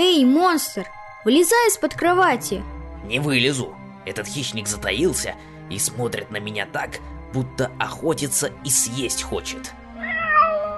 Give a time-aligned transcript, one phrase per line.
[0.00, 0.86] Эй, монстр,
[1.24, 2.62] вылезай из-под кровати!
[3.04, 3.74] Не вылезу!
[4.06, 5.34] Этот хищник затаился
[5.70, 7.00] и смотрит на меня так,
[7.34, 9.72] будто охотится и съесть хочет.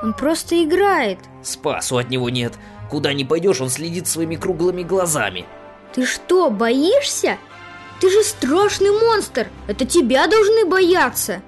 [0.03, 1.19] Он просто играет.
[1.43, 2.55] Спасу от него нет.
[2.89, 5.45] Куда ни пойдешь, он следит своими круглыми глазами.
[5.93, 7.37] Ты что, боишься?
[8.01, 9.49] Ты же страшный монстр!
[9.69, 11.43] Это тебя должны бояться!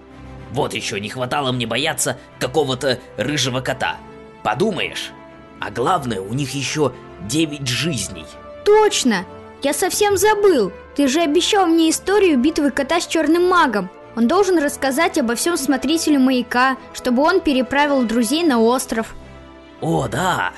[0.50, 3.96] Вот еще не хватало мне бояться какого-то рыжего кота.
[4.42, 5.10] Подумаешь
[5.58, 6.92] А главное, у них еще
[7.26, 8.26] девять жизней.
[8.64, 9.24] Точно!
[9.62, 10.72] Я совсем забыл!
[10.94, 13.90] Ты же обещал мне историю битвы кота с черным магом.
[14.14, 19.14] Он должен рассказать обо всем смотрителю маяка Чтобы он переправил друзей на остров.
[19.80, 20.52] О, да,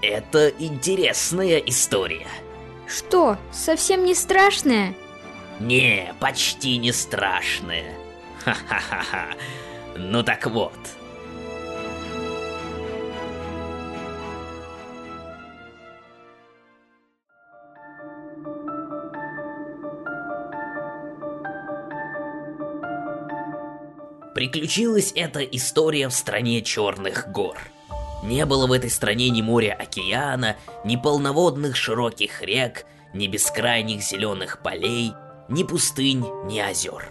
[0.00, 2.26] это интересная история.
[2.86, 4.94] Что, совсем не страшная?
[5.60, 7.94] Не, почти не страшная.
[8.44, 9.26] Ха-ха-ха-ха.
[9.96, 10.72] Ну так вот
[24.34, 27.56] Приключилась эта история в стране Черных гор.
[28.24, 34.58] Не было в этой стране ни моря океана, ни полноводных широких рек, ни бескрайних зеленых
[34.60, 35.12] полей,
[35.48, 37.10] ни пустынь, ни озер.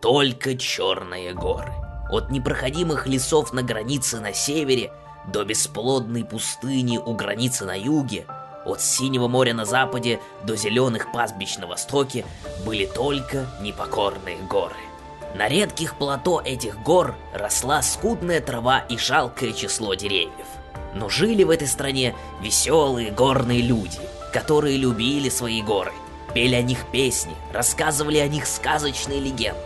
[0.00, 1.72] Только черные горы.
[2.10, 4.92] От непроходимых лесов на границе на севере
[5.30, 8.24] до бесплодной пустыни у границы на юге,
[8.64, 12.24] от синего моря на западе до зеленых пастбищ на востоке
[12.64, 14.76] были только непокорные горы.
[15.34, 20.46] На редких плато этих гор росла скудная трава и жалкое число деревьев.
[20.94, 23.98] Но жили в этой стране веселые горные люди,
[24.32, 25.92] которые любили свои горы,
[26.34, 29.60] пели о них песни, рассказывали о них сказочные легенды.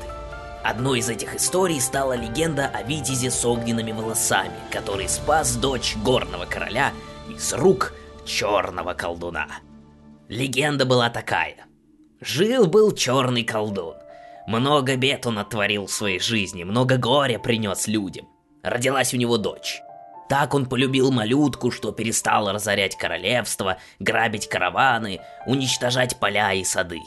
[0.63, 6.45] Одной из этих историй стала легенда о Витязе с огненными волосами, который спас дочь горного
[6.45, 6.93] короля
[7.29, 7.93] из рук
[8.25, 9.47] черного колдуна.
[10.29, 11.67] Легенда была такая.
[12.21, 13.95] Жил-был черный колдун.
[14.47, 18.29] Много бед он отворил в своей жизни, много горя принес людям.
[18.63, 19.81] Родилась у него дочь.
[20.29, 27.01] Так он полюбил малютку, что перестал разорять королевство, грабить караваны, уничтожать поля и сады.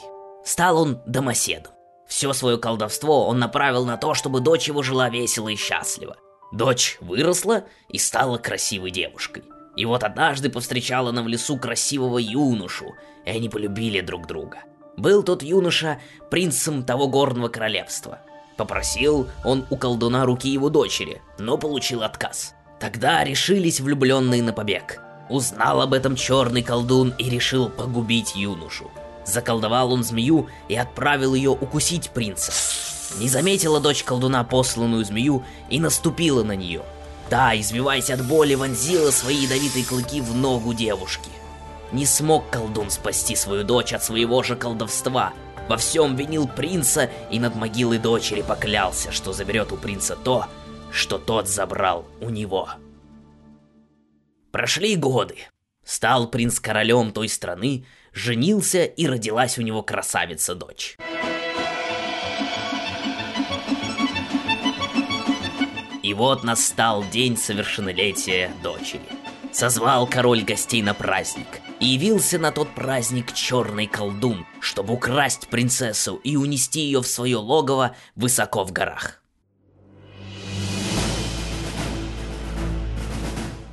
[0.46, 1.74] Стал он домоседом.
[2.08, 6.18] Все свое колдовство он направил на то, чтобы дочь его жила весело и счастливо.
[6.52, 9.44] Дочь выросла и стала красивой девушкой.
[9.76, 12.96] И вот однажды повстречала она в лесу красивого юношу,
[13.26, 14.64] и они полюбили друг друга.
[15.00, 15.98] Был тот юноша
[16.30, 18.20] принцем того горного королевства.
[18.58, 22.54] Попросил он у колдуна руки его дочери, но получил отказ.
[22.82, 25.02] Тогда решились влюбленные на побег.
[25.30, 28.92] Узнал об этом черный колдун и решил погубить юношу.
[29.26, 32.52] Заколдовал он змею и отправил ее укусить принца.
[33.20, 36.82] Не заметила дочь колдуна посланную змею и наступила на нее.
[37.30, 41.30] Да, извиваясь от боли, вонзила свои ядовитые клыки в ногу девушки.
[41.92, 45.34] Не смог колдун спасти свою дочь от своего же колдовства.
[45.68, 50.46] Во всем винил принца и над могилой дочери поклялся, что заберет у принца то,
[50.92, 52.70] что тот забрал у него.
[54.52, 55.38] Прошли годы.
[55.84, 60.98] Стал принц королем той страны, женился и родилась у него красавица-дочь.
[66.04, 69.19] И вот настал день совершеннолетия дочери.
[69.52, 71.48] Созвал король гостей на праздник.
[71.80, 77.38] И явился на тот праздник черный колдун, чтобы украсть принцессу и унести ее в свое
[77.38, 79.24] логово высоко в горах.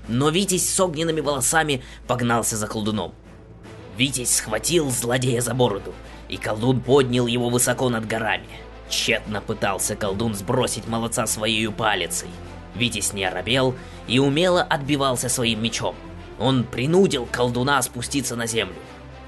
[0.09, 3.13] Но Витязь с огненными волосами погнался за колдуном.
[3.97, 5.95] Витязь схватил злодея за бороду,
[6.29, 8.49] и колдун поднял его высоко над горами.
[8.89, 12.29] Тщетно пытался колдун сбросить молодца своей палицей.
[12.77, 13.75] Витязь не оробел
[14.07, 15.95] и умело отбивался своим мечом.
[16.39, 18.77] Он принудил колдуна спуститься на землю.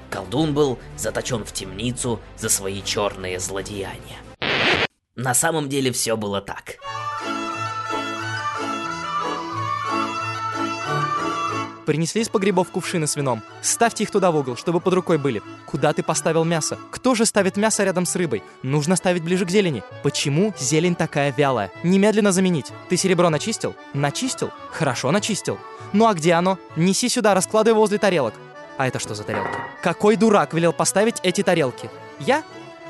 [0.09, 4.17] Колдун был заточен в темницу за свои черные злодеяния.
[5.15, 6.77] На самом деле все было так.
[11.89, 13.41] Принесли из погребов кувшины с вином.
[13.63, 15.41] Ставьте их туда в угол, чтобы под рукой были.
[15.65, 16.77] Куда ты поставил мясо?
[16.91, 18.43] Кто же ставит мясо рядом с рыбой?
[18.61, 19.81] Нужно ставить ближе к зелени.
[20.03, 21.71] Почему зелень такая вялая?
[21.81, 22.67] Немедленно заменить.
[22.89, 23.73] Ты серебро начистил?
[23.95, 24.51] Начистил?
[24.69, 25.57] Хорошо начистил.
[25.91, 26.59] Ну а где оно?
[26.75, 28.35] Неси сюда, раскладывай возле тарелок.
[28.77, 29.57] А это что за тарелки?
[29.81, 31.89] Какой дурак велел поставить эти тарелки?
[32.19, 32.43] Я?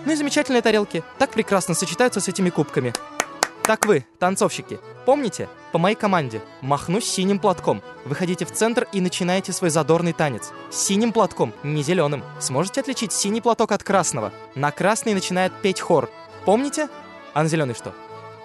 [0.03, 1.05] Ну и замечательные тарелки.
[1.17, 2.93] Так прекрасно сочетаются с этими кубками.
[3.69, 5.47] Так вы, танцовщики, помните?
[5.71, 6.41] По моей команде.
[6.61, 7.83] Махну синим платком.
[8.03, 10.49] Выходите в центр и начинаете свой задорный танец.
[10.71, 12.23] Синим платком, не зеленым.
[12.39, 14.33] Сможете отличить синий платок от красного?
[14.55, 16.09] На красный начинает петь хор.
[16.45, 16.89] Помните?
[17.35, 17.93] А на зеленый что?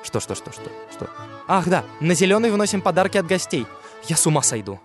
[0.03, 1.09] Что, что, что, что, что?
[1.49, 3.67] Ах, да, на зеленый выносим подарки от гостей.
[4.03, 4.79] Я с ума сойду.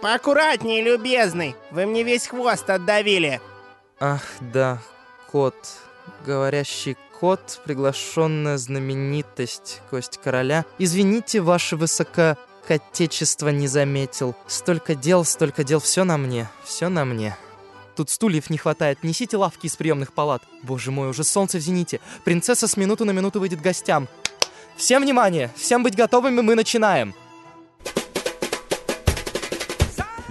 [0.00, 1.56] Поаккуратнее, любезный.
[1.70, 3.42] Вы мне весь хвост отдавили.
[4.00, 4.78] Ах, да,
[5.30, 5.56] кот.
[6.24, 10.64] Говорящий кот, приглашенная знаменитость, кость короля.
[10.78, 14.34] Извините, ваше высококотечество не заметил.
[14.46, 17.36] Столько дел, столько дел, все на мне, все на мне.
[17.96, 20.42] Тут стульев не хватает, несите лавки из приемных палат.
[20.62, 22.00] Боже мой, уже солнце в зените.
[22.24, 24.08] Принцесса с минуты на минуту выйдет гостям.
[24.76, 27.14] Всем внимание, всем быть готовыми, мы начинаем.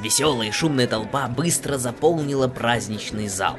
[0.05, 3.57] Веселая и шумная толпа быстро заполнила праздничный зал.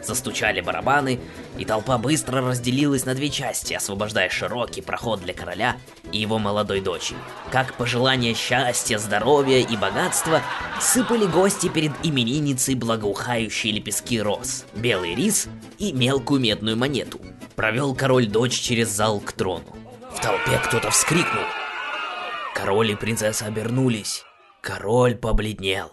[0.00, 1.18] Застучали барабаны,
[1.58, 5.76] и толпа быстро разделилась на две части, освобождая широкий проход для короля
[6.12, 7.18] и его молодой дочери.
[7.50, 10.40] Как пожелания счастья, здоровья и богатства,
[10.80, 15.48] сыпали гости перед именинницей благоухающие лепестки роз, белый рис
[15.78, 17.20] и мелкую медную монету.
[17.56, 19.64] Провел король дочь через зал к трону.
[20.14, 21.42] В толпе кто-то вскрикнул.
[22.54, 24.24] Король и принцесса обернулись.
[24.60, 25.90] Король побледнел.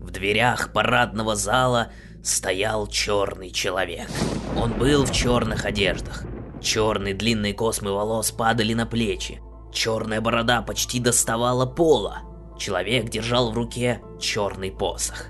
[0.00, 1.92] В дверях парадного зала
[2.24, 4.08] стоял черный человек.
[4.56, 6.24] Он был в черных одеждах.
[6.62, 9.40] Черные длинные космы волос падали на плечи.
[9.72, 12.22] Черная борода почти доставала пола.
[12.58, 15.26] Человек держал в руке черный посох.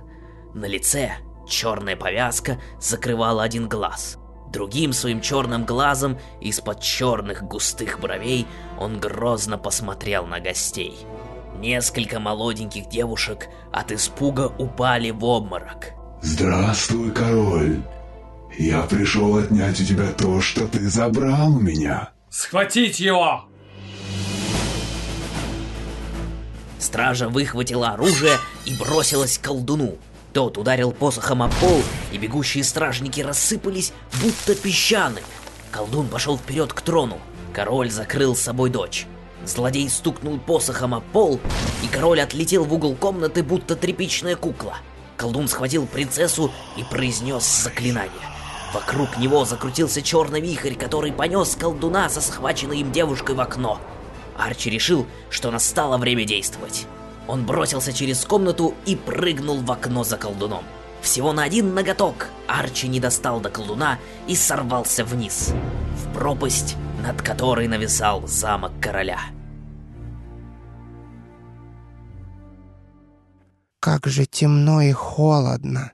[0.55, 1.13] На лице
[1.47, 4.17] черная повязка закрывала один глаз.
[4.53, 8.47] Другим своим черным глазом из-под черных густых бровей
[8.79, 10.97] он грозно посмотрел на гостей.
[11.59, 15.93] Несколько молоденьких девушек от испуга упали в обморок.
[16.23, 17.83] Здравствуй, король.
[18.57, 22.11] Я пришел отнять у тебя то, что ты забрал у меня.
[22.31, 23.45] Схватить его!
[26.79, 29.97] Стража выхватила оружие и бросилась к колдуну.
[30.33, 35.21] Тот ударил посохом о пол, и бегущие стражники рассыпались, будто песчаны.
[35.71, 37.19] Колдун пошел вперед к трону.
[37.53, 39.07] Король закрыл с собой дочь.
[39.45, 41.41] Злодей стукнул посохом о пол,
[41.83, 44.77] и король отлетел в угол комнаты, будто тряпичная кукла.
[45.17, 48.13] Колдун схватил принцессу и произнес заклинание.
[48.73, 53.81] Вокруг него закрутился черный вихрь, который понес колдуна со схваченной им девушкой в окно.
[54.37, 56.87] Арчи решил, что настало время действовать.
[57.27, 60.65] Он бросился через комнату и прыгнул в окно за колдуном.
[61.03, 65.53] Всего на один ноготок Арчи не достал до колдуна и сорвался вниз,
[65.95, 69.21] в пропасть, над которой нависал замок короля.
[73.81, 75.93] Как же темно и холодно.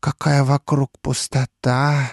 [0.00, 2.12] Какая вокруг пустота.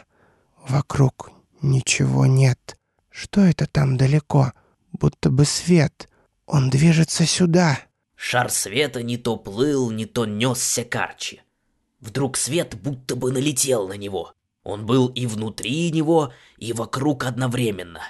[0.67, 2.77] Вокруг ничего нет.
[3.09, 4.51] Что это там далеко?
[4.91, 6.09] Будто бы свет.
[6.45, 7.79] Он движется сюда.
[8.15, 11.41] Шар света не то плыл, не то несся к Арчи.
[12.03, 14.33] Вдруг свет будто бы налетел на него.
[14.65, 18.01] Он был и внутри него, и вокруг одновременно.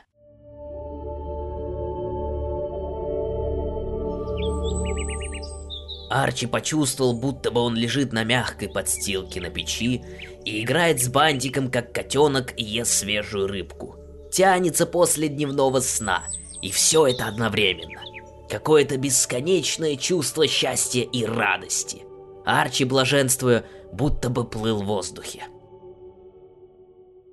[6.10, 10.04] Арчи почувствовал, будто бы он лежит на мягкой подстилке на печи
[10.44, 13.95] и играет с бантиком, как котенок и ест свежую рыбку.
[14.31, 16.24] Тянется после дневного сна,
[16.63, 18.01] и все это одновременно.
[18.50, 22.04] Какое-то бесконечное чувство счастья и радости.
[22.45, 25.44] Арчи, блаженствуя, будто бы плыл в воздухе.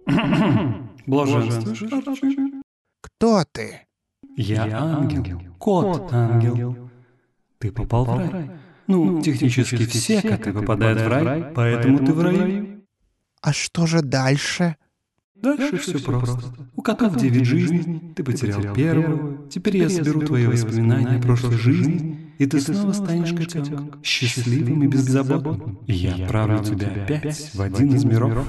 [1.07, 2.63] Блаженствуешь, Арчи?
[3.01, 3.87] Кто ты?
[4.37, 6.91] Я ангел, кот-ангел.
[7.59, 8.51] Ты попал в рай.
[8.87, 12.85] Ну, технически все коты попадают в рай, поэтому ты в раю.
[13.41, 14.77] А что же дальше?
[15.35, 16.43] Дальше все просто.
[16.77, 19.49] У котов девять жизней, ты потерял первую.
[19.49, 25.79] Теперь я соберу твои воспоминания прошлой жизни, и ты снова станешь котенком, счастливым и беззаботным.
[25.87, 28.49] И я отправлю тебя опять в один из миров.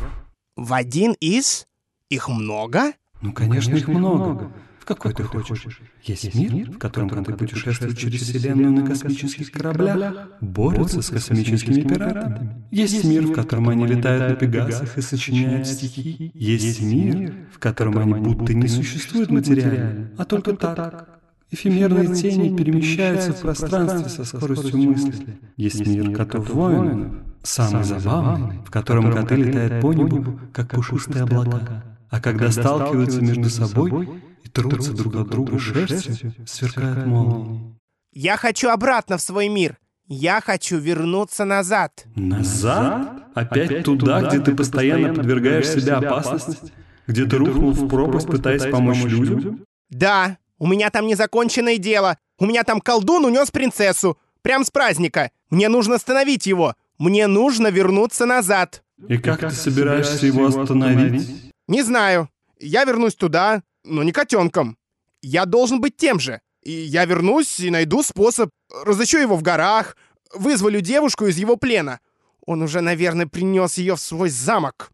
[0.55, 1.67] В один из?
[2.09, 2.93] Их много?
[3.21, 4.53] Ну, конечно, их много.
[4.79, 5.81] В какой ты хочешь?
[6.03, 12.63] Есть мир, в котором коты путешествуют через Вселенную на космических кораблях, борются с космическими пиратами.
[12.71, 16.31] Есть мир, в котором они летают на пегасах и сочиняют стихи.
[16.33, 21.20] Есть мир, в котором они будто не существуют материально, а только так.
[21.51, 25.37] Эфемерные тени перемещаются в пространстве со скоростью мысли.
[25.57, 27.11] Есть мир котов-воинов,
[27.43, 31.83] самый забавный, в котором коты летают по небу, как пушистые облака.
[32.09, 34.09] А когда сталкиваются между собой
[34.43, 37.77] и трутся друг от друга шерстью, сверкают молнии.
[38.13, 39.77] Я хочу обратно в свой мир.
[40.07, 42.05] Я хочу вернуться назад.
[42.15, 43.23] Назад?
[43.33, 46.71] Опять туда, где ты постоянно подвергаешь себя опасности?
[47.07, 49.65] Где ты рухнул в пропасть, пытаясь помочь людям?
[49.89, 52.19] Да, у меня там незаконченное дело.
[52.37, 54.19] У меня там колдун унес принцессу.
[54.43, 55.31] Прям с праздника.
[55.49, 56.75] Мне нужно остановить его.
[56.99, 58.83] Мне нужно вернуться назад.
[59.07, 61.51] И как ты собираешься его остановить?
[61.67, 62.29] Не знаю.
[62.59, 64.77] Я вернусь туда, но не котенком.
[65.23, 66.41] Я должен быть тем же.
[66.61, 68.51] И я вернусь и найду способ.
[68.85, 69.97] Разыщу его в горах,
[70.31, 72.01] вызволю девушку из его плена.
[72.45, 74.91] Он уже, наверное, принес ее в свой замок.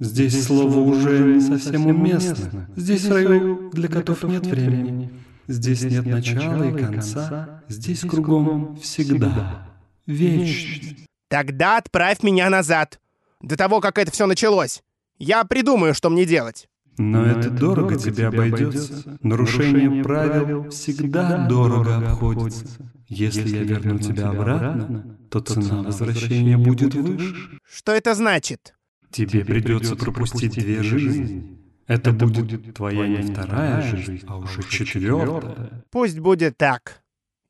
[0.00, 2.66] Здесь слово уже не совсем уместно.
[2.74, 5.12] Здесь раю для котов нет времени.
[5.46, 7.62] Здесь нет начала и конца.
[7.68, 9.68] Здесь кругом всегда.
[10.06, 10.96] Вечно.
[11.28, 12.98] Тогда отправь меня назад.
[13.42, 14.82] До того, как это все началось.
[15.18, 16.66] Я придумаю, что мне делать.
[16.96, 19.18] Но это дорого тебе обойдется.
[19.22, 22.66] Нарушение правил всегда дорого обходится.
[23.06, 27.58] Если я верну тебя обратно, то цена возвращения будет выше.
[27.64, 28.74] Что это значит?
[29.10, 31.58] Тебе придется пропустить две жизни.
[31.86, 35.84] Это будет твоя не вторая жизнь, а уже четвертая.
[35.90, 37.02] Пусть будет так.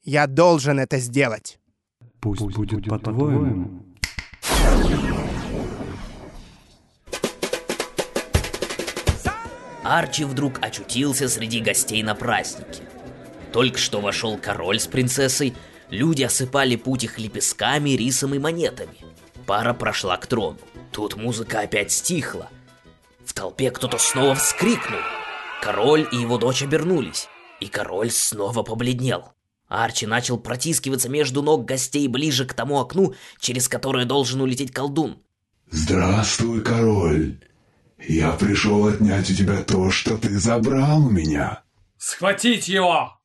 [0.02, 1.60] Я должен это сделать.
[2.20, 3.84] Пусть будет по-твоему.
[9.82, 12.82] Арчи вдруг очутился среди гостей на празднике.
[13.52, 15.54] Только что вошел король с принцессой,
[15.90, 18.94] люди осыпали путь их лепестками, рисом и монетами.
[19.50, 20.58] Пара прошла к трону.
[20.92, 22.48] Тут музыка опять стихла.
[23.24, 25.00] В толпе кто-то снова вскрикнул.
[25.60, 27.26] Король и его дочь обернулись,
[27.58, 29.32] и король снова побледнел.
[29.66, 35.20] Арчи начал протискиваться между ног гостей ближе к тому окну, через которое должен улететь колдун.
[35.68, 37.40] Здравствуй, король.
[37.98, 41.64] Я пришел отнять у тебя то, что ты забрал у меня.
[41.98, 43.18] Схватить его!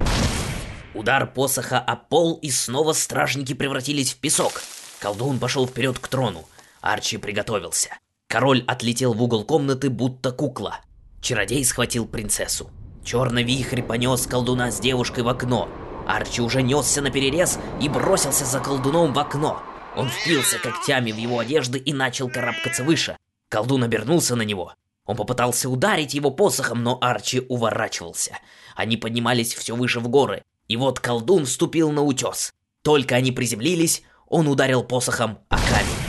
[0.96, 4.64] Удар посоха о пол, и снова стражники превратились в песок.
[5.06, 6.46] Колдун пошел вперед к трону.
[6.82, 7.90] Арчи приготовился.
[8.28, 10.80] Король отлетел в угол комнаты, будто кукла.
[11.22, 12.72] Чародей схватил принцессу.
[13.04, 15.70] Черный вихрь понес колдуна с девушкой в окно.
[16.08, 19.62] Арчи уже несся на перерез и бросился за колдуном в окно.
[19.96, 23.16] Он впился когтями в его одежды и начал карабкаться выше.
[23.50, 24.74] Колдун обернулся на него.
[25.06, 28.40] Он попытался ударить его посохом, но Арчи уворачивался.
[28.76, 30.44] Они поднимались все выше в горы.
[30.68, 32.56] И вот колдун вступил на утес.
[32.82, 36.06] Только они приземлились, он ударил посохом о камень.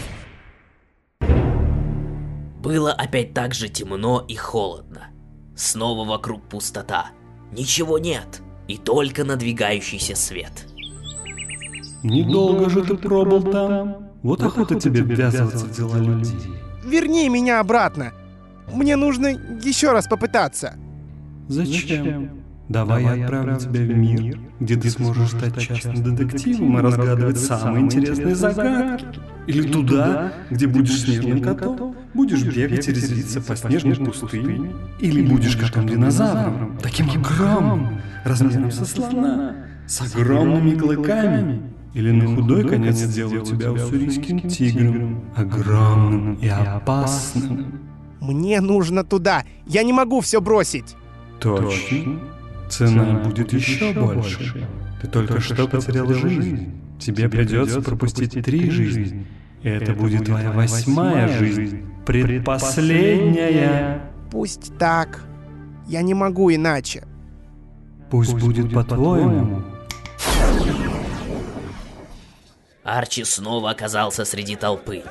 [2.61, 5.09] Было опять так же темно и холодно.
[5.55, 7.11] Снова вокруг пустота.
[7.53, 10.67] Ничего нет, и только надвигающийся свет.
[12.03, 14.09] Недолго же ты пробыл там.
[14.23, 16.37] Вот охота тебе ввязываться в дела людей.
[16.85, 18.13] Верни меня обратно.
[18.73, 20.75] Мне нужно еще раз попытаться.
[21.49, 22.46] Зачем?
[22.69, 27.85] Давай я отправлю тебя в мир, где ты сможешь стать частным детективом и разгадывать самые
[27.85, 29.21] интересные загадки.
[29.47, 34.73] Или туда, где будешь снежным котом, будешь бегать и резвиться по снежной пустыне.
[34.99, 39.55] Или будешь котом-динозавром, таким огромным, размером со слона,
[39.87, 41.63] с огромными клыками.
[41.95, 47.81] Или на худой конец сделаю тебя уссурийским тигром, огромным и опасным.
[48.21, 49.45] Мне нужно туда.
[49.67, 50.97] Я не могу все бросить.
[51.41, 52.21] Точно.
[52.69, 54.67] Цена будет еще больше.
[55.01, 56.73] Ты только что потерял жизнь.
[56.99, 59.27] Тебе придется пропустить три жизни.
[59.63, 61.85] И это будет твоя восьмая жизнь.
[62.05, 64.01] Предпоследняя.
[64.31, 65.25] Пусть так.
[65.87, 67.05] Я не могу иначе.
[68.11, 69.63] Пусть будет по-твоему.
[72.83, 75.03] Арчи снова оказался среди толпы.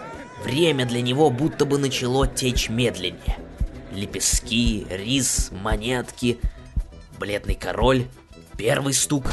[0.43, 3.37] Время для него будто бы начало течь медленнее.
[3.93, 6.37] Лепестки, рис, монетки,
[7.19, 8.07] бледный король,
[8.57, 9.25] первый стук,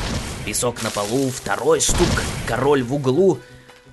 [0.45, 2.09] песок на полу, второй стук,
[2.47, 3.39] король в углу.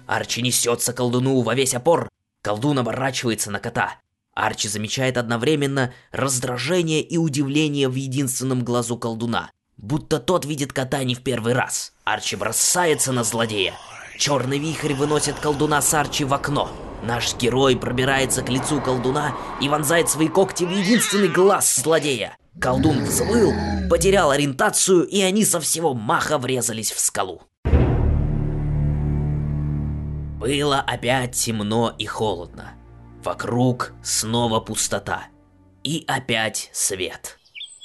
[0.08, 2.10] Арчи несется колдуну во весь опор.
[2.41, 3.96] Колдун оборачивается на кота.
[4.34, 9.51] Арчи замечает одновременно раздражение и удивление в единственном глазу колдуна.
[9.77, 11.93] Будто тот видит кота не в первый раз.
[12.03, 13.74] Арчи бросается на злодея.
[14.17, 16.69] Черный вихрь выносит колдуна с Арчи в окно.
[17.03, 22.38] Наш герой пробирается к лицу колдуна и вонзает свои когти в единственный глаз злодея.
[22.59, 23.53] Колдун взвыл,
[23.89, 27.41] потерял ориентацию, и они со всего маха врезались в скалу.
[30.39, 32.71] Было опять темно и холодно.
[33.23, 35.23] Вокруг снова пустота.
[35.83, 37.39] И опять свет.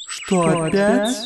[0.09, 1.17] Что опять?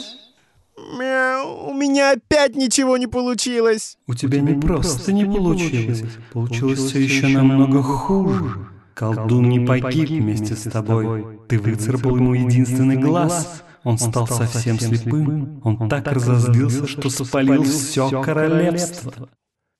[0.76, 3.96] Мяу, у меня опять ничего не получилось.
[4.06, 6.02] У тебя не просто не получилось.
[6.32, 8.68] Получилось все еще намного хуже.
[8.98, 11.38] Колдун не погиб вместе с тобой.
[11.48, 13.62] Ты выцарапал ему единственный глаз.
[13.84, 15.60] Он стал совсем слепым.
[15.62, 19.30] Он так разозлился, что спалил все королевство.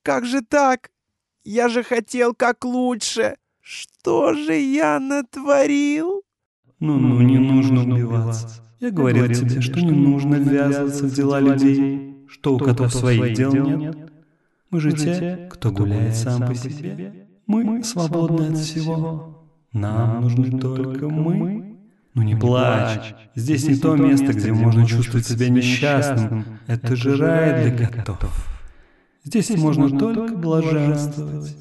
[0.05, 0.91] Как же так?
[1.43, 3.37] Я же хотел как лучше.
[3.61, 6.23] Что же я натворил?
[6.79, 8.63] Ну-ну, не нужно убиваться.
[8.79, 13.53] Я говорил тебе, что не нужно ввязываться в дела людей, что у котов своих дел
[13.53, 14.13] нет.
[14.71, 17.28] Мы же те, кто гуляет сам по себе.
[17.49, 19.49] Мы свободны от всего.
[19.73, 21.79] Нам нужны только мы.
[22.13, 23.15] Ну не плачь.
[23.35, 26.45] Здесь не то место, где можно чувствовать себя несчастным.
[26.67, 28.47] Это же рай для котов.
[29.25, 31.57] Здесь можно только блаженствовать.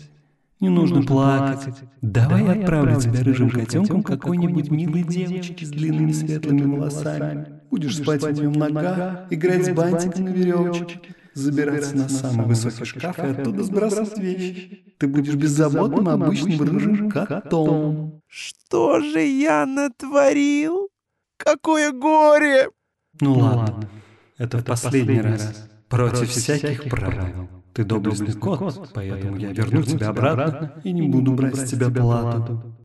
[0.60, 1.76] Не нужно плакать.
[2.02, 7.62] Давай я отправлю тебя рыжим котенком какой-нибудь милой девочке с длинными светлыми волосами.
[7.72, 11.00] Будешь спать в нем нога, играть с бантиком на веревочке,
[11.38, 14.96] забираться на самый высокий шкаф и оттуда сбрасывать вещи.
[14.98, 18.22] Ты будешь беззаботным обычным рыжим котом.
[18.28, 20.90] Что же я натворил?
[21.38, 22.70] Какое горе!
[23.22, 23.90] Ну ладно,
[24.38, 25.70] это в последний раз.
[25.90, 27.50] Против всяких правил.
[27.74, 32.76] Ты доблестный кот, поэтому я верну тебя обратно и не буду брать с тебя плату.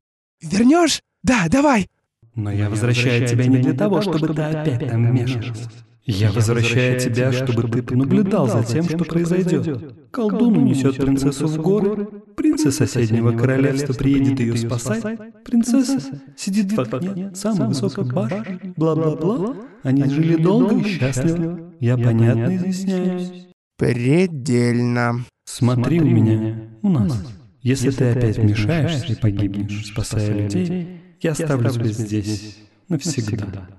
[0.41, 1.01] Вернешь?
[1.23, 1.89] Да, давай.
[2.35, 5.69] Но я возвращаю тебя не для того, чтобы ты опять там вмешивался.
[6.05, 10.09] Я возвращаю тебя, чтобы ты понаблюдал за тем, что произойдет.
[10.11, 12.05] Колдун унесет принцессу в горы,
[12.35, 15.03] принц соседнего королевства приедет ее спасать,
[15.45, 19.55] принцесса сидит в окне самой высокой башни, бла-бла-бла.
[19.83, 21.73] Они жили долго и счастливо.
[21.79, 23.47] Я понятно изъясняюсь.
[23.77, 25.25] Предельно.
[25.45, 27.25] Смотри у меня, у нас.
[27.61, 32.57] Если ты опять вмешаешься и погибнешь, спасая людей, я оставлю тебя здесь
[32.89, 33.69] навсегда.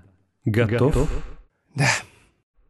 [0.47, 1.11] Готов?
[1.75, 1.87] Да.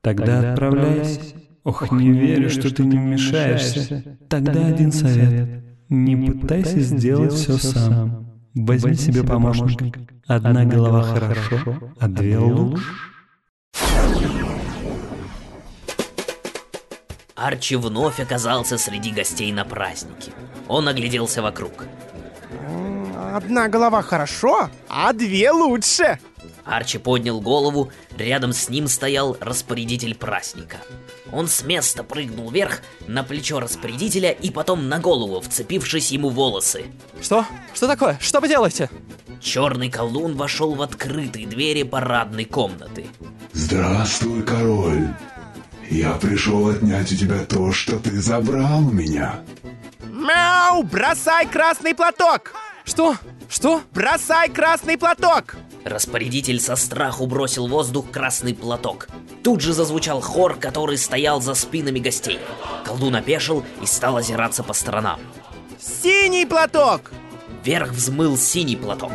[0.05, 1.21] Тогда отправляйся.
[1.65, 4.19] Ох, не верю, что ты не вмешаешься.
[4.29, 5.65] Тогда один совет.
[5.89, 8.39] Не пытайся сделать все сам.
[8.55, 10.01] Возьми себе помощника.
[10.27, 12.85] Одна голова хорошо, а две лучше.
[17.35, 20.33] Арчи вновь оказался среди гостей на празднике.
[20.69, 21.87] Он огляделся вокруг.
[23.35, 26.19] Одна голова хорошо, а две лучше.
[26.65, 30.79] Арчи поднял голову, рядом с ним стоял распорядитель праздника.
[31.33, 36.87] Он с места прыгнул вверх на плечо распорядителя и потом на голову, вцепившись ему волосы.
[37.21, 37.45] Что?
[37.75, 38.19] Что такое?
[38.21, 38.89] Что вы делаете?
[39.41, 43.07] Черный колдун вошел в открытые двери парадной комнаты.
[43.53, 45.09] Здравствуй, король.
[45.91, 49.41] Я пришел отнять у тебя то, что ты забрал у меня.
[50.03, 50.83] Мяу!
[50.83, 52.55] Бросай красный платок!
[52.85, 53.17] Что?
[53.51, 53.83] Что?
[53.93, 55.57] Бросай красный платок!
[55.85, 59.09] Распорядитель со страху бросил в воздух красный платок.
[59.43, 62.39] Тут же зазвучал хор, который стоял за спинами гостей.
[62.85, 65.21] Колдун опешил и стал озираться по сторонам.
[65.79, 67.13] Синий платок!
[67.63, 69.13] Вверх взмыл синий платок.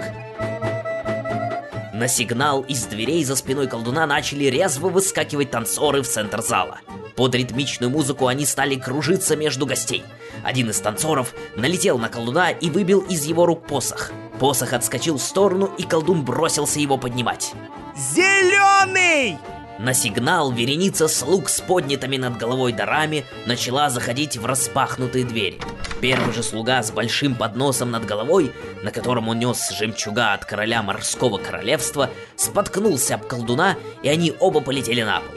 [1.94, 6.80] На сигнал из дверей за спиной колдуна начали резво выскакивать танцоры в центр зала.
[7.16, 10.04] Под ритмичную музыку они стали кружиться между гостей.
[10.44, 14.12] Один из танцоров налетел на колдуна и выбил из его рук посох.
[14.40, 17.54] Посох отскочил в сторону, и колдун бросился его поднимать.
[17.96, 19.38] Зеленый!
[19.80, 25.60] На сигнал вереница слуг с поднятыми над головой дарами начала заходить в распахнутые двери.
[26.02, 28.52] Первый же слуга с большим подносом над головой,
[28.84, 34.60] на котором он нес жемчуга от короля морского королевства, споткнулся об колдуна, и они оба
[34.60, 35.36] полетели на пол.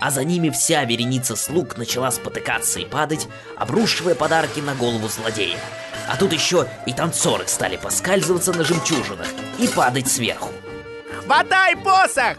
[0.00, 5.58] А за ними вся вереница слуг начала спотыкаться и падать, обрушивая подарки на голову злодея.
[6.10, 9.28] А тут еще и танцоры стали поскальзываться на жемчужинах
[9.60, 10.50] и падать сверху.
[11.24, 12.36] Хватай посох!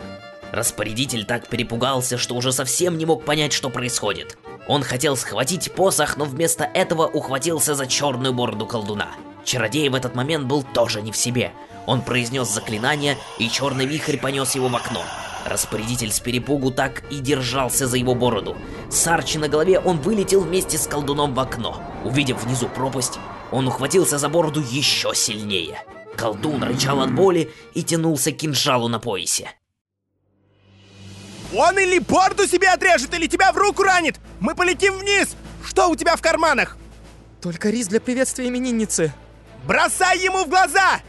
[0.52, 4.38] Распорядитель так перепугался, что уже совсем не мог понять, что происходит.
[4.68, 9.08] Он хотел схватить посох, но вместо этого ухватился за черную бороду колдуна.
[9.46, 11.54] Чародей в этот момент был тоже не в себе.
[11.86, 15.02] Он произнес заклинание, и черный вихрь понес его в окно.
[15.46, 18.56] Распорядитель с перепугу так и держался за его бороду.
[18.90, 21.82] С арчи на голове он вылетел вместе с колдуном в окно.
[22.04, 23.20] Увидев внизу пропасть,
[23.52, 25.84] он ухватился за бороду еще сильнее.
[26.16, 29.52] Колдун рычал от боли и тянулся к кинжалу на поясе.
[31.54, 34.20] Он или бороду себе отрежет, или тебя в руку ранит!
[34.40, 35.36] Мы полетим вниз!
[35.66, 36.78] Что у тебя в карманах?
[37.42, 39.14] Только рис для приветствия именинницы.
[39.66, 41.02] Бросай ему в глаза!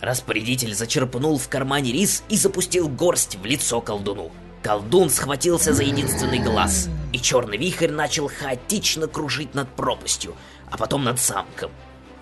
[0.00, 4.30] Распорядитель зачерпнул в кармане рис и запустил горсть в лицо колдуну.
[4.62, 10.34] Колдун схватился за единственный глаз, и черный вихрь начал хаотично кружить над пропастью,
[10.70, 11.70] а потом над замком.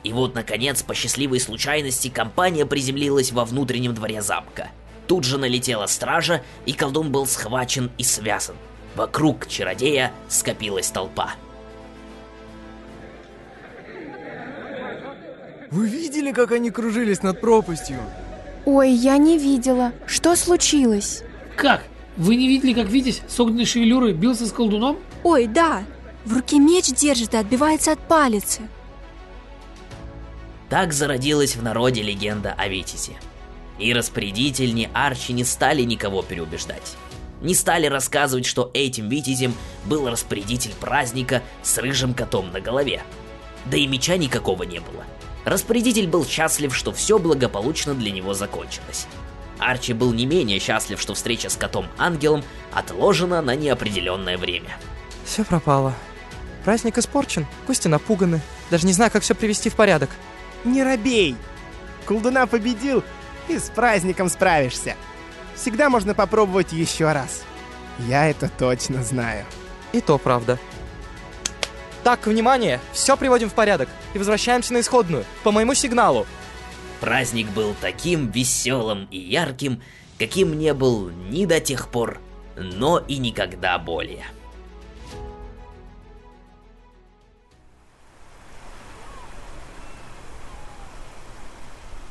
[0.02, 4.68] И вот, наконец, по счастливой случайности, компания приземлилась во внутреннем дворе замка.
[5.07, 8.57] Тут же налетела стража, и колдун был схвачен и связан.
[8.94, 11.35] Вокруг чародея скопилась толпа.
[15.70, 17.98] Вы видели, как они кружились над пропастью?
[18.64, 19.92] Ой, я не видела.
[20.07, 21.24] Что случилось?
[21.57, 21.83] Как?
[22.16, 24.98] Вы не видели, как Витязь с огненной шевелюрой бился с колдуном?
[25.24, 25.83] Ой, да.
[26.24, 28.62] В руке меч держит и отбивается от палицы.
[30.70, 33.12] Так зародилась в народе легенда о Витязе.
[33.78, 36.96] И распорядитель, ни Арчи не стали никого переубеждать.
[37.42, 43.02] Не стали рассказывать, что этим Витязем был распорядитель праздника с рыжим котом на голове.
[43.66, 45.04] Да и меча никакого не было.
[45.44, 49.06] Распорядитель был счастлив, что все благополучно для него закончилось.
[49.58, 54.78] Арчи был не менее счастлив, что встреча с котом-ангелом отложена на неопределенное время.
[55.24, 55.94] Все пропало.
[56.64, 58.40] Праздник испорчен, гости напуганы.
[58.70, 60.11] Даже не знаю, как все привести в порядок.
[60.64, 61.37] Не робей!
[62.07, 63.03] Колдуна победил,
[63.48, 64.96] и с праздником справишься.
[65.55, 67.42] Всегда можно попробовать еще раз.
[67.98, 69.44] Я это точно знаю.
[69.92, 70.59] И то правда.
[72.03, 72.81] Так, внимание!
[72.92, 76.27] Все приводим в порядок и возвращаемся на исходную, по моему сигналу.
[77.00, 79.83] Праздник был таким веселым и ярким,
[80.18, 82.20] каким не был ни до тех пор,
[82.57, 84.24] но и никогда более.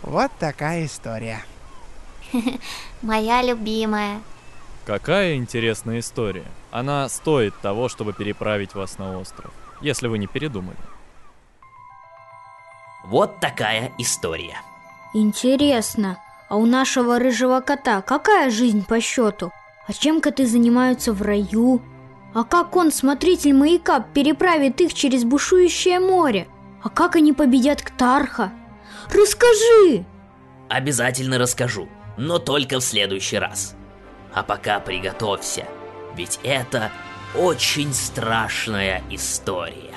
[0.04, 1.44] Вот такая история.
[3.02, 4.22] Моя любимая.
[4.86, 6.46] Какая интересная история.
[6.72, 10.78] Она стоит того, чтобы переправить вас на остров, если вы не передумали.
[13.06, 14.58] Вот такая история.
[15.14, 16.18] Интересно,
[16.50, 19.52] а у нашего рыжего кота какая жизнь по счету?
[19.88, 21.82] А чем коты занимаются в раю?
[22.34, 26.48] А как он, смотритель маяка, переправит их через бушующее море?
[26.82, 28.52] А как они победят Ктарха?
[29.12, 30.06] Расскажи!
[30.70, 33.76] Обязательно расскажу, но только в следующий раз.
[34.34, 35.68] А пока приготовься,
[36.16, 36.92] ведь это
[37.36, 39.94] очень страшная история.